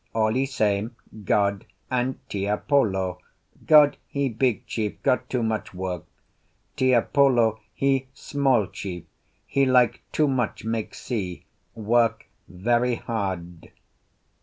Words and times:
All 0.15 0.35
e 0.35 0.47
same 0.47 0.95
God 1.25 1.63
and 1.91 2.17
Tiapolo. 2.27 3.19
God 3.67 3.97
he 4.07 4.29
big 4.29 4.65
chief—got 4.65 5.29
too 5.29 5.43
much 5.43 5.75
work. 5.75 6.05
Tiapolo 6.75 7.59
he 7.71 8.07
small 8.11 8.65
chief—he 8.65 9.65
like 9.67 10.01
too 10.11 10.27
much 10.27 10.65
make 10.65 10.95
see, 10.95 11.45
work 11.75 12.25
very 12.49 12.95
hard." 12.95 13.71